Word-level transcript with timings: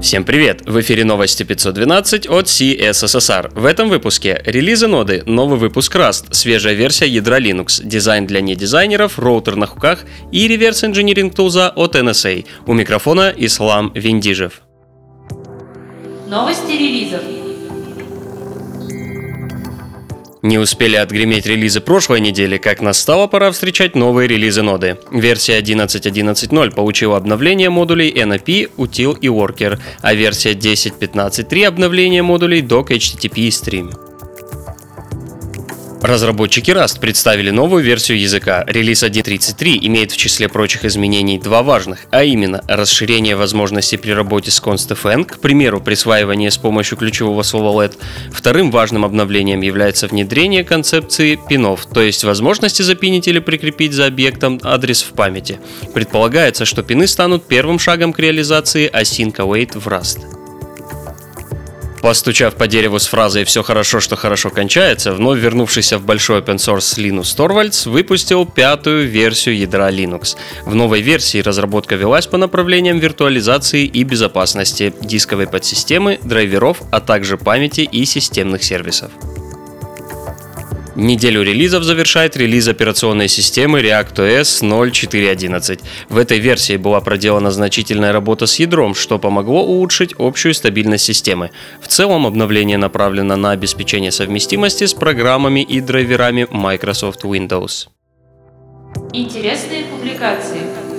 Всем 0.00 0.22
привет! 0.24 0.62
В 0.64 0.80
эфире 0.80 1.04
новости 1.04 1.42
512 1.42 2.28
от 2.28 2.46
CSSR. 2.46 3.50
В 3.58 3.64
этом 3.64 3.88
выпуске 3.88 4.40
релизы 4.46 4.86
ноды, 4.86 5.24
новый 5.26 5.58
выпуск 5.58 5.96
Rust, 5.96 6.26
свежая 6.30 6.74
версия 6.74 7.08
ядра 7.08 7.40
Linux, 7.40 7.80
дизайн 7.82 8.24
для 8.24 8.40
недизайнеров, 8.40 9.18
роутер 9.18 9.56
на 9.56 9.66
хуках 9.66 10.04
и 10.30 10.46
реверс 10.46 10.84
инжиниринг 10.84 11.34
тулза 11.34 11.70
от 11.70 11.96
NSA. 11.96 12.46
У 12.66 12.74
микрофона 12.74 13.34
Ислам 13.36 13.90
Виндижев. 13.92 14.62
Новости 16.28 16.72
релизов. 16.72 17.47
Не 20.42 20.58
успели 20.58 20.96
отгреметь 20.96 21.46
релизы 21.46 21.80
прошлой 21.80 22.20
недели, 22.20 22.58
как 22.58 22.80
настала 22.80 23.26
пора 23.26 23.50
встречать 23.50 23.96
новые 23.96 24.28
релизы 24.28 24.62
ноды. 24.62 24.96
Версия 25.10 25.58
11.11.0 25.58 26.74
получила 26.74 27.16
обновление 27.16 27.70
модулей 27.70 28.12
NAP, 28.12 28.70
Util 28.76 29.18
и 29.20 29.26
Worker, 29.26 29.80
а 30.00 30.14
версия 30.14 30.52
10.15.3 30.52 31.64
обновление 31.64 32.22
модулей 32.22 32.62
Dock, 32.62 32.88
HTTP 32.88 33.38
и 33.40 33.48
Stream. 33.48 34.07
Разработчики 36.02 36.70
Rust 36.70 37.00
представили 37.00 37.50
новую 37.50 37.82
версию 37.82 38.20
языка. 38.20 38.62
Релиз 38.68 39.02
1.33 39.02 39.78
имеет 39.82 40.12
в 40.12 40.16
числе 40.16 40.48
прочих 40.48 40.84
изменений 40.84 41.40
два 41.40 41.64
важных, 41.64 42.06
а 42.12 42.22
именно 42.22 42.62
расширение 42.68 43.34
возможностей 43.34 43.96
при 43.96 44.12
работе 44.12 44.52
с 44.52 44.62
constfn, 44.62 45.24
к 45.24 45.40
примеру, 45.40 45.80
присваивание 45.80 46.52
с 46.52 46.56
помощью 46.56 46.98
ключевого 46.98 47.42
слова 47.42 47.84
LED. 47.84 47.96
Вторым 48.30 48.70
важным 48.70 49.04
обновлением 49.04 49.60
является 49.60 50.06
внедрение 50.06 50.62
концепции 50.62 51.36
пинов, 51.48 51.86
то 51.86 52.00
есть 52.00 52.22
возможности 52.22 52.82
запинить 52.82 53.26
или 53.26 53.40
прикрепить 53.40 53.92
за 53.92 54.06
объектом 54.06 54.60
адрес 54.62 55.02
в 55.02 55.14
памяти. 55.14 55.58
Предполагается, 55.94 56.64
что 56.64 56.84
пины 56.84 57.08
станут 57.08 57.48
первым 57.48 57.80
шагом 57.80 58.12
к 58.12 58.20
реализации 58.20 58.88
async 58.88 59.34
await 59.34 59.76
в 59.76 59.88
Rust. 59.88 60.37
Постучав 62.00 62.54
по 62.54 62.66
дереву 62.66 62.98
с 62.98 63.06
фразой 63.06 63.44
«все 63.44 63.62
хорошо, 63.62 64.00
что 64.00 64.16
хорошо 64.16 64.50
кончается», 64.50 65.12
вновь 65.12 65.38
вернувшийся 65.38 65.98
в 65.98 66.02
большой 66.02 66.40
open 66.40 66.56
source 66.56 66.98
Linus 66.98 67.36
Torvalds 67.36 67.88
выпустил 67.88 68.46
пятую 68.46 69.08
версию 69.08 69.58
ядра 69.58 69.90
Linux. 69.90 70.36
В 70.64 70.74
новой 70.74 71.00
версии 71.00 71.38
разработка 71.38 71.96
велась 71.96 72.26
по 72.26 72.36
направлениям 72.36 72.98
виртуализации 72.98 73.84
и 73.84 74.04
безопасности, 74.04 74.92
дисковой 75.00 75.46
подсистемы, 75.46 76.18
драйверов, 76.22 76.82
а 76.90 77.00
также 77.00 77.36
памяти 77.36 77.80
и 77.80 78.04
системных 78.04 78.62
сервисов. 78.62 79.10
Неделю 80.98 81.44
релизов 81.44 81.84
завершает 81.84 82.36
релиз 82.36 82.66
операционной 82.66 83.28
системы 83.28 83.80
ReactOS 83.82 84.64
0.4.11. 84.64 85.80
В 86.08 86.18
этой 86.18 86.40
версии 86.40 86.76
была 86.76 87.00
проделана 87.00 87.52
значительная 87.52 88.10
работа 88.10 88.46
с 88.46 88.58
ядром, 88.58 88.96
что 88.96 89.20
помогло 89.20 89.62
улучшить 89.62 90.12
общую 90.18 90.54
стабильность 90.54 91.04
системы. 91.04 91.52
В 91.80 91.86
целом 91.86 92.26
обновление 92.26 92.78
направлено 92.78 93.36
на 93.36 93.52
обеспечение 93.52 94.10
совместимости 94.10 94.86
с 94.86 94.92
программами 94.92 95.60
и 95.60 95.80
драйверами 95.80 96.48
Microsoft 96.50 97.22
Windows. 97.22 97.86
Интересные 99.12 99.84
публикации. 99.84 100.97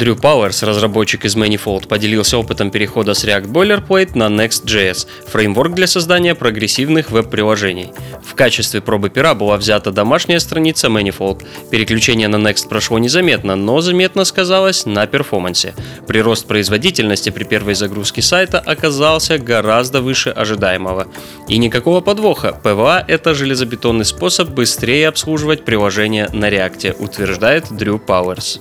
Дрю 0.00 0.16
Пауэрс, 0.16 0.62
разработчик 0.62 1.26
из 1.26 1.36
Manifold, 1.36 1.86
поделился 1.86 2.38
опытом 2.38 2.70
перехода 2.70 3.12
с 3.12 3.22
React 3.22 3.52
Boilerplate 3.52 4.12
на 4.14 4.28
Next.js, 4.28 5.06
фреймворк 5.26 5.74
для 5.74 5.86
создания 5.86 6.34
прогрессивных 6.34 7.10
веб-приложений. 7.10 7.92
В 8.24 8.34
качестве 8.34 8.80
пробы 8.80 9.10
пера 9.10 9.34
была 9.34 9.58
взята 9.58 9.92
домашняя 9.92 10.40
страница 10.40 10.86
Manifold. 10.86 11.46
Переключение 11.70 12.28
на 12.28 12.36
Next 12.36 12.66
прошло 12.70 12.98
незаметно, 12.98 13.56
но 13.56 13.82
заметно 13.82 14.24
сказалось 14.24 14.86
на 14.86 15.06
перформансе. 15.06 15.74
Прирост 16.06 16.46
производительности 16.46 17.28
при 17.28 17.44
первой 17.44 17.74
загрузке 17.74 18.22
сайта 18.22 18.58
оказался 18.58 19.36
гораздо 19.36 20.00
выше 20.00 20.30
ожидаемого. 20.30 21.08
И 21.46 21.58
никакого 21.58 22.00
подвоха, 22.00 22.58
PWA— 22.64 23.04
это 23.06 23.34
железобетонный 23.34 24.06
способ 24.06 24.48
быстрее 24.48 25.08
обслуживать 25.08 25.66
приложение 25.66 26.30
на 26.32 26.48
React, 26.48 26.96
утверждает 27.00 27.66
Дрю 27.70 27.98
Пауэрс. 27.98 28.60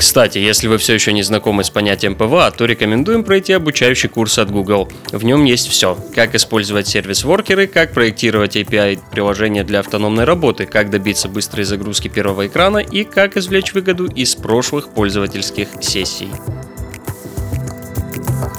Кстати, 0.00 0.38
если 0.38 0.66
вы 0.66 0.78
все 0.78 0.94
еще 0.94 1.12
не 1.12 1.22
знакомы 1.22 1.62
с 1.62 1.68
понятием 1.68 2.14
PWA, 2.14 2.50
то 2.52 2.64
рекомендуем 2.64 3.22
пройти 3.22 3.52
обучающий 3.52 4.08
курс 4.08 4.38
от 4.38 4.50
Google. 4.50 4.90
В 5.12 5.24
нем 5.24 5.44
есть 5.44 5.68
все. 5.68 5.94
Как 6.14 6.34
использовать 6.34 6.88
сервис-воркеры, 6.88 7.66
как 7.66 7.92
проектировать 7.92 8.56
API 8.56 8.98
приложения 9.10 9.62
для 9.62 9.80
автономной 9.80 10.24
работы, 10.24 10.64
как 10.64 10.88
добиться 10.88 11.28
быстрой 11.28 11.64
загрузки 11.64 12.08
первого 12.08 12.46
экрана 12.46 12.78
и 12.78 13.04
как 13.04 13.36
извлечь 13.36 13.74
выгоду 13.74 14.06
из 14.06 14.34
прошлых 14.34 14.88
пользовательских 14.94 15.68
сессий. 15.82 16.30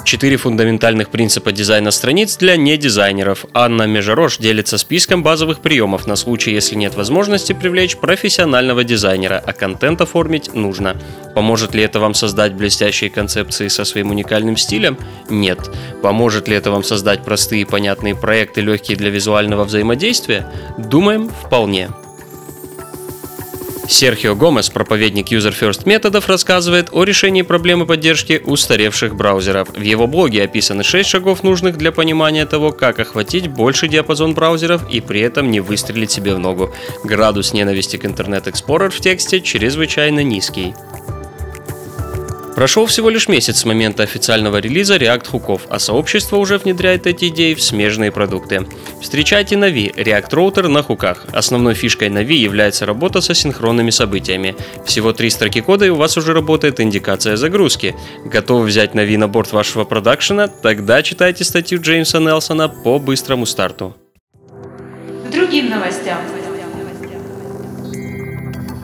Четыре 0.03 0.37
фундаментальных 0.37 1.09
принципа 1.09 1.51
дизайна 1.51 1.91
страниц 1.91 2.35
для 2.37 2.57
недизайнеров. 2.57 3.45
Анна 3.53 3.83
Межарош 3.83 4.37
делится 4.37 4.77
списком 4.77 5.23
базовых 5.23 5.59
приемов 5.59 6.07
на 6.07 6.15
случай, 6.15 6.51
если 6.51 6.75
нет 6.75 6.95
возможности 6.95 7.53
привлечь 7.53 7.97
профессионального 7.97 8.83
дизайнера, 8.83 9.41
а 9.45 9.53
контент 9.53 10.01
оформить 10.01 10.53
нужно. 10.53 10.97
Поможет 11.35 11.75
ли 11.75 11.83
это 11.83 11.99
вам 11.99 12.13
создать 12.13 12.53
блестящие 12.53 13.09
концепции 13.09 13.67
со 13.67 13.85
своим 13.85 14.09
уникальным 14.09 14.57
стилем? 14.57 14.97
Нет. 15.29 15.59
Поможет 16.01 16.47
ли 16.47 16.55
это 16.55 16.71
вам 16.71 16.83
создать 16.83 17.23
простые 17.23 17.61
и 17.61 17.65
понятные 17.65 18.15
проекты, 18.15 18.61
легкие 18.61 18.97
для 18.97 19.11
визуального 19.11 19.63
взаимодействия? 19.63 20.47
Думаем, 20.77 21.29
вполне. 21.29 21.89
Серхио 23.91 24.35
Гомес, 24.35 24.69
проповедник 24.69 25.31
User 25.31 25.53
First 25.53 25.81
методов, 25.85 26.29
рассказывает 26.29 26.87
о 26.91 27.03
решении 27.03 27.41
проблемы 27.41 27.85
поддержки 27.85 28.41
устаревших 28.43 29.15
браузеров. 29.15 29.69
В 29.69 29.81
его 29.81 30.07
блоге 30.07 30.43
описаны 30.43 30.83
6 30.83 31.07
шагов, 31.09 31.43
нужных 31.43 31.77
для 31.77 31.91
понимания 31.91 32.45
того, 32.45 32.71
как 32.71 32.99
охватить 32.99 33.47
больший 33.47 33.89
диапазон 33.89 34.33
браузеров 34.33 34.89
и 34.89 35.01
при 35.01 35.19
этом 35.19 35.51
не 35.51 35.59
выстрелить 35.59 36.09
себе 36.09 36.33
в 36.33 36.39
ногу. 36.39 36.73
Градус 37.03 37.51
ненависти 37.51 37.97
к 37.97 38.05
Internet 38.05 38.45
Explorer 38.45 38.89
в 38.89 39.01
тексте 39.01 39.41
чрезвычайно 39.41 40.23
низкий. 40.23 40.73
Прошел 42.55 42.85
всего 42.85 43.09
лишь 43.09 43.27
месяц 43.27 43.59
с 43.59 43.65
момента 43.65 44.03
официального 44.03 44.57
релиза 44.57 44.97
React 44.97 45.27
хуков, 45.29 45.61
а 45.69 45.79
сообщество 45.79 46.37
уже 46.37 46.57
внедряет 46.57 47.07
эти 47.07 47.29
идеи 47.29 47.53
в 47.53 47.61
смежные 47.61 48.11
продукты. 48.11 48.67
Встречайте 49.01 49.55
Navi, 49.55 49.93
React 49.95 50.29
Router 50.29 50.67
на 50.67 50.83
хуках. 50.83 51.25
Основной 51.31 51.73
фишкой 51.73 52.09
Navi 52.09 52.33
является 52.33 52.85
работа 52.85 53.21
со 53.21 53.33
синхронными 53.33 53.89
событиями. 53.89 54.55
Всего 54.85 55.13
три 55.13 55.29
строки 55.29 55.61
кода 55.61 55.85
и 55.85 55.89
у 55.89 55.95
вас 55.95 56.17
уже 56.17 56.33
работает 56.33 56.79
индикация 56.81 57.37
загрузки. 57.37 57.95
Готовы 58.25 58.65
взять 58.65 58.93
Navi 58.93 59.17
на 59.17 59.27
борт 59.27 59.53
вашего 59.53 59.85
продакшена? 59.85 60.47
Тогда 60.47 61.01
читайте 61.03 61.43
статью 61.45 61.81
Джеймса 61.81 62.19
Нелсона 62.19 62.67
по 62.67 62.99
быстрому 62.99 63.45
старту. 63.45 63.95
Другим 65.31 65.69
новостям. 65.69 66.40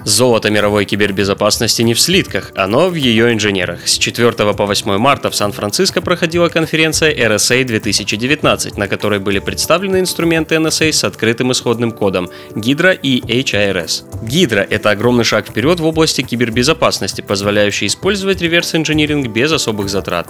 Золото 0.07 0.49
мировой 0.49 0.85
кибербезопасности 0.85 1.81
не 1.81 1.93
в 1.93 1.99
слитках, 1.99 2.53
оно 2.55 2.87
в 2.87 2.95
ее 2.95 3.33
инженерах. 3.33 3.85
С 3.85 3.97
4 3.97 4.31
по 4.31 4.65
8 4.65 4.97
марта 4.97 5.29
в 5.29 5.35
Сан-Франциско 5.35 6.01
проходила 6.01 6.47
конференция 6.47 7.13
RSA 7.13 7.65
2019, 7.65 8.77
на 8.77 8.87
которой 8.87 9.19
были 9.19 9.39
представлены 9.39 9.99
инструменты 9.99 10.55
NSA 10.55 10.93
с 10.93 11.03
открытым 11.03 11.51
исходным 11.51 11.91
кодом 11.91 12.29
Hydra 12.51 12.97
и 12.97 13.19
HIRS. 13.19 14.05
Hydra— 14.23 14.65
это 14.69 14.91
огромный 14.91 15.25
шаг 15.25 15.49
вперед 15.49 15.81
в 15.81 15.85
области 15.85 16.21
кибербезопасности, 16.21 17.19
позволяющий 17.19 17.87
использовать 17.87 18.41
реверс-инжиниринг 18.41 19.27
без 19.27 19.51
особых 19.51 19.89
затрат. 19.89 20.29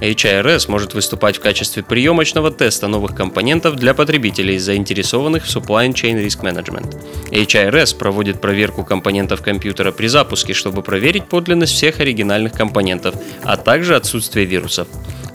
HIRS 0.00 0.70
может 0.70 0.94
выступать 0.94 1.36
в 1.36 1.40
качестве 1.40 1.82
приемочного 1.82 2.50
теста 2.50 2.88
новых 2.88 3.14
компонентов 3.14 3.76
для 3.76 3.92
потребителей, 3.92 4.56
заинтересованных 4.56 5.44
в 5.44 5.54
supply 5.54 5.92
chain 5.92 6.24
risk 6.24 6.40
management. 6.40 6.96
HIRS 7.30 7.94
проводит 7.94 8.40
проверку 8.40 8.84
компонентов 8.84 9.17
компонентов 9.18 9.42
компьютера 9.42 9.90
при 9.90 10.06
запуске, 10.06 10.54
чтобы 10.54 10.82
проверить 10.82 11.24
подлинность 11.24 11.72
всех 11.72 11.98
оригинальных 12.00 12.52
компонентов, 12.52 13.16
а 13.42 13.56
также 13.56 13.96
отсутствие 13.96 14.46
вирусов. 14.46 14.86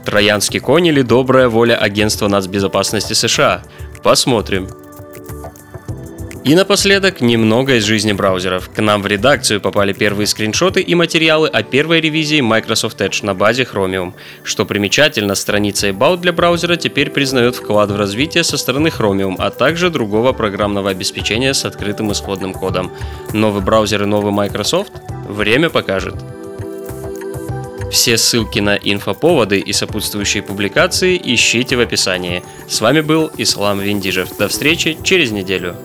Троянский 0.06 0.60
конь 0.60 0.88
или 0.88 1.02
добрая 1.02 1.50
воля 1.50 1.76
Агентства 1.76 2.30
нацбезопасности 2.30 3.14
США? 3.14 3.64
Посмотрим. 4.02 4.83
И 6.44 6.56
напоследок 6.56 7.22
немного 7.22 7.76
из 7.76 7.86
жизни 7.86 8.12
браузеров. 8.12 8.70
К 8.70 8.82
нам 8.82 9.02
в 9.02 9.08
редакцию 9.08 9.62
попали 9.62 9.94
первые 9.94 10.28
скриншоты 10.28 10.82
и 10.82 10.94
материалы 10.94 11.48
о 11.48 11.64
первой 11.64 12.02
ревизии 12.02 12.42
Microsoft 12.42 13.00
Edge 13.00 13.26
на 13.26 13.34
базе 13.34 13.64
Chromium. 13.64 14.14
Что 14.44 14.66
примечательно, 14.66 15.36
страница 15.36 15.88
About 15.88 16.18
для 16.18 16.34
браузера 16.34 16.76
теперь 16.76 17.12
признает 17.12 17.56
вклад 17.56 17.92
в 17.92 17.96
развитие 17.96 18.44
со 18.44 18.58
стороны 18.58 18.90
Chromium, 18.90 19.36
а 19.40 19.52
также 19.52 19.90
другого 19.90 20.34
программного 20.34 20.90
обеспечения 20.90 21.54
с 21.54 21.64
открытым 21.64 22.12
исходным 22.12 22.54
кодом. 22.54 22.92
Новый 23.32 23.62
браузер 23.62 24.04
и 24.04 24.06
новый 24.06 24.34
Microsoft? 24.34 24.92
Время 25.30 25.70
покажет. 25.70 26.16
Все 27.90 28.18
ссылки 28.18 28.60
на 28.60 28.76
инфоповоды 28.76 29.60
и 29.60 29.72
сопутствующие 29.72 30.44
публикации 30.44 31.22
ищите 31.24 31.78
в 31.78 31.80
описании. 31.80 32.44
С 32.68 32.82
вами 32.82 33.00
был 33.00 33.32
Ислам 33.38 33.80
Виндижев. 33.80 34.36
До 34.38 34.50
встречи 34.50 34.98
через 35.04 35.32
неделю. 35.32 35.78